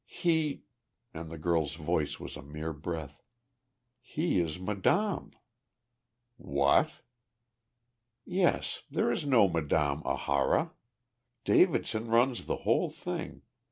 [0.07, 0.63] "He"
[1.13, 3.21] and the girl's voice was a mere breath
[3.99, 5.29] "he is madame!"
[6.37, 6.89] "What?"
[8.25, 10.71] "Yes, there is no Madame Ahara.
[11.43, 13.43] Davidson runs the whole thing.